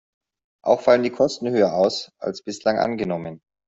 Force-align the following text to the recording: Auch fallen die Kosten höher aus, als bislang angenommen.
Auch 0.65 0.81
fallen 0.81 1.03
die 1.03 1.11
Kosten 1.11 1.51
höher 1.51 1.73
aus, 1.75 2.09
als 2.19 2.41
bislang 2.41 2.79
angenommen. 2.79 3.39